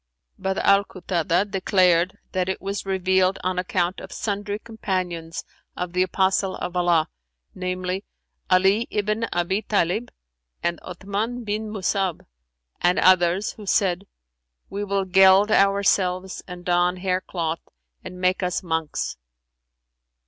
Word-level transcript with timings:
But 0.39 0.57
Al 0.57 0.83
Kutαdah 0.83 1.51
declareth 1.51 2.13
that 2.31 2.49
it 2.49 2.59
was 2.59 2.87
revealed 2.87 3.37
on 3.43 3.59
account 3.59 3.99
of 3.99 4.11
sundry 4.11 4.57
Companions 4.57 5.43
of 5.77 5.93
the 5.93 6.01
Apostle 6.01 6.55
of 6.55 6.75
Allah, 6.75 7.07
namely, 7.53 8.03
Ali 8.49 8.87
ibn 8.89 9.25
Abν 9.31 9.61
Tαlib 9.69 10.09
and 10.63 10.79
Othmαn 10.81 11.43
bin 11.45 11.69
Musa'ab 11.71 12.25
and 12.81 12.97
others, 12.97 13.51
who 13.51 13.67
said, 13.67 14.07
'We 14.71 14.85
will 14.85 15.05
geld 15.05 15.51
ourselves 15.51 16.41
and 16.47 16.65
don 16.65 16.97
hair 16.97 17.21
cloth 17.21 17.61
and 18.03 18.19
make 18.19 18.41
us 18.41 18.63
monks.'" 18.63 19.17